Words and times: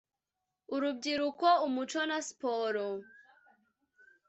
Urubyiruko 0.73 1.47
umuco 1.67 2.01
na 2.09 2.19
siporo 2.27 2.85